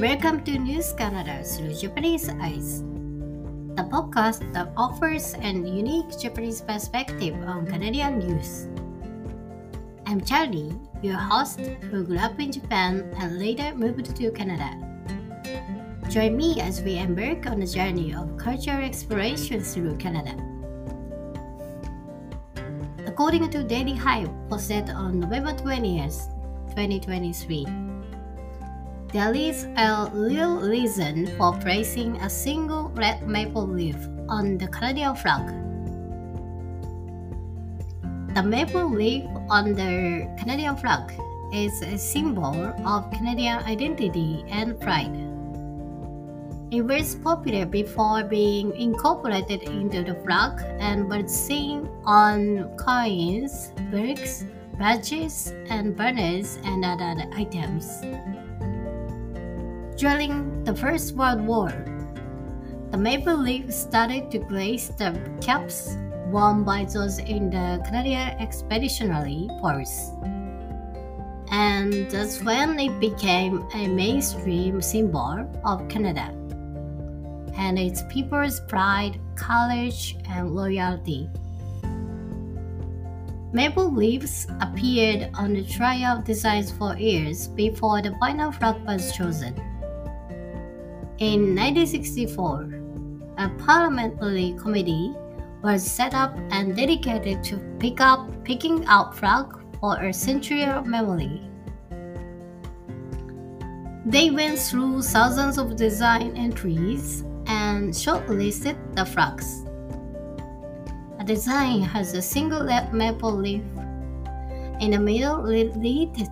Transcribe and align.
Welcome 0.00 0.44
to 0.44 0.56
News 0.56 0.94
Canada 0.96 1.44
through 1.44 1.76
Japanese 1.76 2.24
Eyes, 2.40 2.80
the 3.76 3.84
podcast 3.84 4.40
that 4.56 4.72
offers 4.74 5.34
an 5.34 5.66
unique 5.66 6.16
Japanese 6.16 6.62
perspective 6.62 7.36
on 7.44 7.66
Canadian 7.66 8.16
news. 8.16 8.64
I'm 10.06 10.24
Charlie, 10.24 10.72
your 11.02 11.20
host 11.20 11.60
who 11.92 12.02
grew 12.02 12.16
up 12.16 12.40
in 12.40 12.50
Japan 12.50 13.12
and 13.20 13.38
later 13.38 13.76
moved 13.76 14.16
to 14.16 14.30
Canada. 14.32 14.72
Join 16.08 16.34
me 16.34 16.58
as 16.62 16.80
we 16.80 16.96
embark 16.96 17.44
on 17.44 17.60
a 17.60 17.66
journey 17.66 18.14
of 18.14 18.38
cultural 18.38 18.80
exploration 18.80 19.60
through 19.60 19.98
Canada. 19.98 20.32
According 23.04 23.50
to 23.50 23.62
Daily 23.64 23.96
Hive 23.96 24.32
posted 24.48 24.88
on 24.88 25.20
November 25.20 25.52
20th, 25.52 26.32
2023, 26.72 27.89
there 29.12 29.34
is 29.34 29.64
a 29.76 30.08
real 30.14 30.60
reason 30.60 31.26
for 31.36 31.52
placing 31.58 32.16
a 32.22 32.30
single 32.30 32.90
red 32.90 33.26
maple 33.26 33.66
leaf 33.66 33.96
on 34.28 34.56
the 34.56 34.68
Canadian 34.68 35.16
flag. 35.16 35.48
The 38.34 38.42
maple 38.42 38.88
leaf 38.88 39.24
on 39.50 39.74
the 39.74 40.30
Canadian 40.38 40.76
flag 40.76 41.12
is 41.52 41.82
a 41.82 41.98
symbol 41.98 42.54
of 42.86 43.10
Canadian 43.10 43.58
identity 43.66 44.44
and 44.48 44.78
pride. 44.78 45.10
It 46.70 46.82
was 46.82 47.16
popular 47.16 47.66
before 47.66 48.22
being 48.22 48.70
incorporated 48.76 49.64
into 49.64 50.04
the 50.04 50.14
flag 50.22 50.62
and 50.78 51.10
was 51.10 51.34
seen 51.34 51.90
on 52.04 52.70
coins, 52.76 53.72
bricks, 53.90 54.44
badges, 54.78 55.52
and 55.68 55.96
banners 55.96 56.58
and 56.62 56.84
other 56.84 57.26
items. 57.34 57.98
During 60.00 60.64
the 60.64 60.74
First 60.74 61.14
World 61.14 61.42
War, 61.44 61.68
the 62.90 62.96
maple 62.96 63.36
leaf 63.36 63.70
started 63.70 64.30
to 64.30 64.38
grace 64.38 64.88
the 64.88 65.12
caps 65.42 65.94
worn 66.32 66.64
by 66.64 66.86
those 66.86 67.18
in 67.18 67.50
the 67.50 67.84
Canadian 67.84 68.32
Expeditionary 68.40 69.50
Force. 69.60 70.08
And 71.52 72.10
that's 72.10 72.42
when 72.42 72.80
it 72.80 72.98
became 72.98 73.68
a 73.74 73.88
mainstream 73.88 74.80
symbol 74.80 75.44
of 75.66 75.86
Canada 75.90 76.32
and 77.58 77.78
its 77.78 78.00
people's 78.08 78.58
pride, 78.72 79.20
courage, 79.36 80.16
and 80.30 80.56
loyalty. 80.56 81.28
Maple 83.52 83.92
leaves 83.92 84.46
appeared 84.62 85.28
on 85.34 85.52
the 85.52 85.64
trial 85.64 86.22
designs 86.22 86.72
for 86.72 86.96
years 86.96 87.48
before 87.48 88.00
the 88.00 88.16
final 88.18 88.50
flag 88.50 88.80
was 88.86 89.14
chosen. 89.14 89.52
In 91.20 91.54
1964, 91.54 92.80
a 93.36 93.50
parliamentary 93.58 94.54
committee 94.58 95.14
was 95.62 95.84
set 95.84 96.14
up 96.14 96.34
and 96.50 96.74
dedicated 96.74 97.44
to 97.44 97.58
pick 97.78 98.00
up 98.00 98.30
picking 98.42 98.86
out 98.86 99.14
flag 99.14 99.44
for 99.78 100.00
a 100.00 100.14
century 100.14 100.64
of 100.64 100.86
memory. 100.86 101.42
They 104.06 104.30
went 104.30 104.58
through 104.58 105.02
thousands 105.02 105.58
of 105.58 105.76
design 105.76 106.38
entries 106.38 107.20
and 107.46 107.92
shortlisted 107.92 108.78
the 108.96 109.04
flags. 109.04 109.66
A 111.18 111.24
design 111.24 111.82
has 111.82 112.14
a 112.14 112.22
single 112.22 112.64
maple 112.94 113.36
leaf 113.36 113.60
in 114.80 114.92
the 114.92 114.98
middle, 114.98 115.42
leaded 115.42 116.30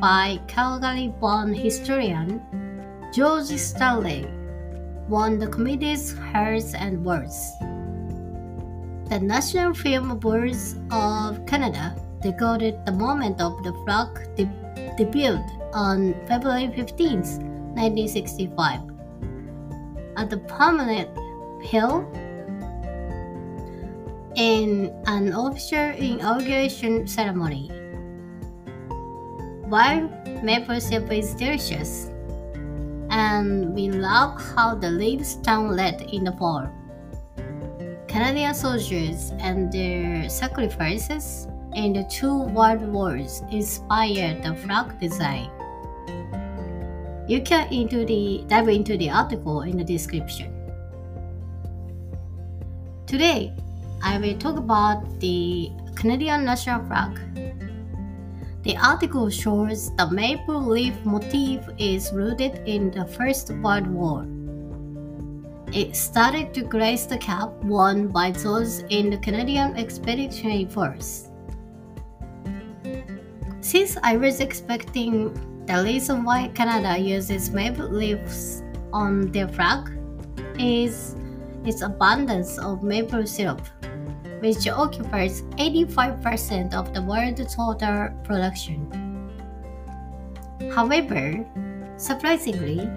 by 0.00 0.40
Calgary-born 0.48 1.52
historian 1.52 2.40
George 3.12 3.50
Stanley 3.58 4.24
won 5.08 5.38
the 5.40 5.48
committee's 5.48 6.16
Hearts 6.30 6.74
and 6.74 7.04
Words. 7.04 7.34
The 9.10 9.18
National 9.20 9.74
Film 9.74 10.16
Boards 10.20 10.76
of 10.92 11.44
Canada 11.44 11.96
decoded 12.22 12.78
the 12.86 12.92
moment 12.92 13.40
of 13.40 13.64
the 13.64 13.72
flag 13.82 14.14
de- 14.36 14.46
debuted 14.96 15.42
on 15.74 16.14
February 16.28 16.70
15, 16.70 17.74
1965, 17.74 18.78
at 20.16 20.30
the 20.30 20.38
Parliament 20.46 21.10
Hill 21.66 22.06
in 24.36 24.94
an 25.06 25.32
official 25.32 25.90
inauguration 25.98 27.08
ceremony. 27.08 27.72
While 29.66 30.06
maple 30.44 30.80
syrup 30.80 31.10
is 31.10 31.34
delicious, 31.34 32.10
and 33.20 33.74
we 33.74 33.90
love 33.90 34.40
how 34.54 34.74
the 34.74 34.90
leaves 34.90 35.36
turn 35.44 35.76
red 35.76 36.08
in 36.12 36.24
the 36.24 36.32
fall. 36.40 36.66
Canadian 38.08 38.54
soldiers 38.54 39.32
and 39.38 39.70
their 39.70 40.28
sacrifices 40.28 41.46
in 41.74 41.92
the 41.92 42.04
two 42.04 42.44
world 42.56 42.82
wars 42.88 43.42
inspired 43.50 44.42
the 44.42 44.54
flag 44.62 44.98
design. 44.98 45.50
You 47.28 47.42
can 47.42 47.70
into 47.72 48.04
the, 48.06 48.42
dive 48.48 48.68
into 48.68 48.96
the 48.96 49.10
article 49.10 49.62
in 49.62 49.76
the 49.76 49.84
description. 49.84 50.48
Today, 53.06 53.52
I 54.02 54.18
will 54.18 54.38
talk 54.38 54.56
about 54.56 55.20
the 55.20 55.70
Canadian 55.94 56.44
national 56.44 56.84
flag 56.86 57.20
the 58.62 58.76
article 58.76 59.30
shows 59.30 59.94
the 59.96 60.10
maple 60.10 60.60
leaf 60.60 60.94
motif 61.04 61.66
is 61.78 62.12
rooted 62.12 62.60
in 62.66 62.90
the 62.90 63.06
First 63.06 63.50
World 63.50 63.86
War. 63.86 64.26
It 65.72 65.96
started 65.96 66.52
to 66.54 66.62
grace 66.62 67.06
the 67.06 67.16
cap 67.16 67.50
worn 67.64 68.08
by 68.08 68.32
those 68.32 68.80
in 68.90 69.08
the 69.08 69.18
Canadian 69.18 69.76
Expeditionary 69.76 70.66
Force. 70.66 71.28
Since 73.60 73.96
I 74.02 74.16
was 74.16 74.40
expecting 74.40 75.32
the 75.66 75.82
reason 75.82 76.24
why 76.24 76.48
Canada 76.48 76.98
uses 76.98 77.50
maple 77.50 77.88
leaves 77.88 78.62
on 78.92 79.30
their 79.32 79.48
flag 79.48 79.90
is 80.58 81.16
its 81.64 81.80
abundance 81.82 82.58
of 82.58 82.82
maple 82.82 83.26
syrup 83.26 83.62
which 84.40 84.66
occupies 84.68 85.42
85% 85.58 86.74
of 86.74 86.92
the 86.92 87.02
world's 87.02 87.54
total 87.54 88.08
production. 88.24 88.90
However, 90.74 91.44
surprisingly, 91.96 92.88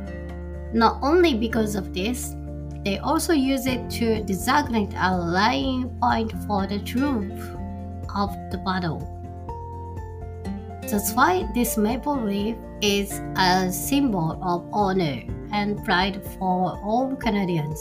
not 0.74 1.00
only 1.02 1.34
because 1.34 1.76
of 1.76 1.94
this, 1.94 2.36
they 2.84 2.98
also 2.98 3.34
use 3.34 3.66
it 3.66 3.90
to 3.92 4.24
designate 4.24 4.94
a 4.94 5.32
rallying 5.32 5.90
point 6.02 6.34
for 6.48 6.68
the 6.68 6.80
troops 6.80 7.42
of 8.16 8.30
the 8.52 8.62
battle. 8.66 9.09
That's 10.90 11.14
why 11.14 11.48
this 11.56 11.78
maple 11.78 12.20
leaf 12.20 12.58
is 12.82 13.22
a 13.38 13.72
symbol 13.72 14.38
of 14.44 14.68
honor 14.74 15.24
and 15.52 15.84
pride 15.86 16.22
for 16.38 16.78
all 16.84 17.16
Canadians 17.16 17.80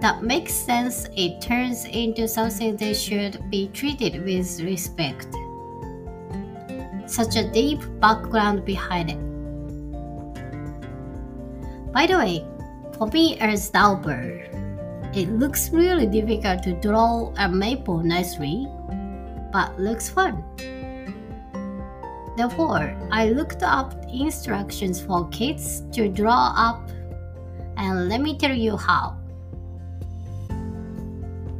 that 0.00 0.22
makes 0.22 0.54
sense, 0.54 1.06
it 1.16 1.40
turns 1.40 1.84
into 1.84 2.26
something 2.26 2.76
that 2.76 2.96
should 2.96 3.50
be 3.50 3.68
treated 3.68 4.24
with 4.24 4.60
respect. 4.60 5.28
Such 7.06 7.36
a 7.36 7.50
deep 7.50 7.80
background 8.00 8.64
behind 8.64 9.10
it. 9.10 9.18
By 11.92 12.06
the 12.06 12.16
way, 12.16 12.46
for 12.96 13.08
me 13.08 13.38
as 13.40 13.68
Dauber, 13.68 14.46
it 15.12 15.28
looks 15.28 15.70
really 15.70 16.06
difficult 16.06 16.62
to 16.62 16.72
draw 16.80 17.32
a 17.36 17.48
maple 17.48 17.98
nicely, 17.98 18.66
but 19.52 19.78
looks 19.78 20.08
fun. 20.08 20.44
Therefore, 22.36 22.96
I 23.10 23.30
looked 23.30 23.62
up 23.62 23.94
instructions 24.08 25.00
for 25.00 25.28
kids 25.28 25.82
to 25.92 26.08
draw 26.08 26.54
up, 26.56 26.88
and 27.76 28.08
let 28.08 28.20
me 28.22 28.38
tell 28.38 28.54
you 28.54 28.76
how. 28.76 29.19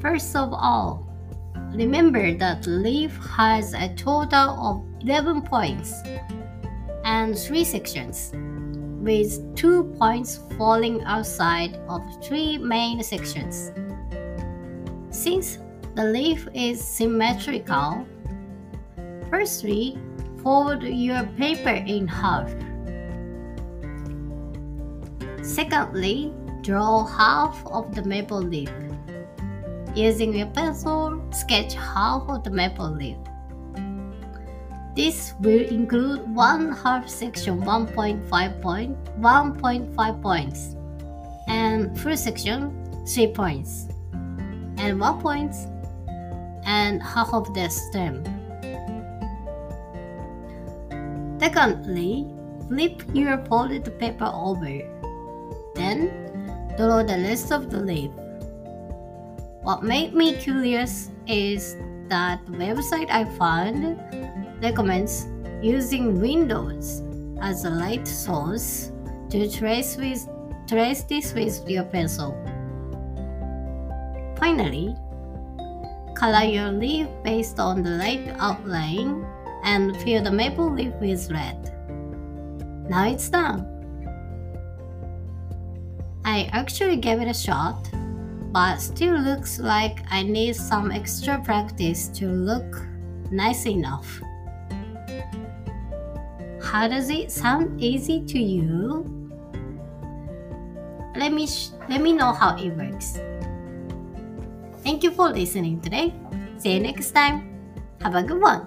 First 0.01 0.35
of 0.35 0.55
all, 0.55 1.07
remember 1.75 2.33
that 2.33 2.67
leaf 2.67 3.15
has 3.37 3.75
a 3.75 3.93
total 3.97 4.57
of 4.59 4.83
11 5.03 5.43
points 5.43 5.93
and 7.05 7.37
3 7.37 7.65
sections, 7.65 8.33
with 9.05 9.37
2 9.57 9.85
points 9.99 10.41
falling 10.57 11.05
outside 11.05 11.77
of 11.87 12.03
3 12.25 12.57
main 12.59 13.03
sections. 13.03 13.73
Since 15.11 15.59
the 15.95 16.05
leaf 16.05 16.49
is 16.55 16.83
symmetrical, 16.83 18.07
firstly, 19.29 19.99
fold 20.43 20.83
your 20.83 21.25
paper 21.37 21.77
in 21.77 22.09
half. 22.09 22.51
Secondly, 25.43 26.33
draw 26.63 27.05
half 27.05 27.63
of 27.67 27.95
the 27.95 28.03
maple 28.03 28.41
leaf. 28.41 28.71
Using 29.95 30.41
a 30.41 30.47
pencil, 30.47 31.21
sketch 31.33 31.75
half 31.75 32.23
of 32.29 32.45
the 32.45 32.51
maple 32.51 32.91
leaf. 32.91 33.17
This 34.95 35.35
will 35.41 35.67
include 35.67 36.33
one 36.35 36.73
half 36.73 37.09
section 37.09 37.61
1.5 37.63 38.63
point, 38.63 38.97
1.5 39.21 40.23
points, 40.23 40.77
and 41.49 41.99
full 41.99 42.17
section 42.17 42.71
3 43.07 43.33
points, 43.33 43.89
and 44.79 45.01
1 45.01 45.21
point, 45.21 45.55
and 46.65 47.03
half 47.03 47.35
of 47.35 47.53
the 47.55 47.69
stem. 47.69 48.23
Secondly, 51.41 52.27
flip 52.69 53.03
your 53.13 53.39
folded 53.47 53.99
paper 53.99 54.31
over. 54.33 54.79
Then, 55.75 56.11
draw 56.77 57.03
the 57.03 57.19
rest 57.27 57.51
of 57.51 57.71
the 57.71 57.81
leaf. 57.81 58.11
What 59.63 59.83
made 59.83 60.15
me 60.15 60.37
curious 60.37 61.11
is 61.27 61.77
that 62.09 62.41
the 62.47 62.53
website 62.53 63.11
I 63.11 63.25
found 63.37 64.01
recommends 64.63 65.29
using 65.61 66.19
windows 66.19 67.03
as 67.43 67.67
a 67.67 67.71
light 67.71 68.09
source 68.09 68.91
to 69.29 69.51
trace 69.51 69.97
with 69.97 70.27
trace 70.67 71.03
this 71.03 71.35
with 71.35 71.69
your 71.69 71.85
pencil. 71.85 72.33
Finally, 74.39 74.97
color 76.17 76.45
your 76.45 76.73
leaf 76.73 77.07
based 77.23 77.61
on 77.61 77.83
the 77.83 77.91
light 77.91 78.33
outline 78.39 79.27
and 79.65 79.95
fill 79.99 80.25
the 80.25 80.31
maple 80.31 80.73
leaf 80.73 80.95
with 81.01 81.31
red. 81.31 81.61
Now 82.89 83.09
it's 83.09 83.29
done. 83.29 83.67
I 86.25 86.49
actually 86.53 86.97
gave 86.97 87.21
it 87.21 87.29
a 87.29 87.35
shot, 87.35 87.91
but 88.53 88.79
still 88.79 89.19
looks 89.19 89.59
like 89.59 90.03
I 90.11 90.23
need 90.23 90.57
some 90.57 90.91
extra 90.91 91.41
practice 91.41 92.09
to 92.19 92.27
look 92.27 92.83
nice 93.31 93.67
enough. 93.67 94.21
How 96.63 96.89
does 96.89 97.11
it 97.11 97.31
sound 97.31 97.81
easy 97.81 98.25
to 98.27 98.39
you? 98.39 99.07
Let 101.17 101.33
me 101.33 101.49
let 101.89 102.01
me 102.01 102.13
know 102.13 102.33
how 102.33 102.57
it 102.57 102.71
works. 102.77 103.19
Thank 104.83 105.03
you 105.03 105.11
for 105.11 105.29
listening 105.29 105.81
today. 105.81 106.15
See 106.59 106.75
you 106.75 106.81
next 106.81 107.11
time. 107.13 107.51
Have 108.01 108.15
a 108.15 108.23
good 108.23 108.41
one. 108.41 108.67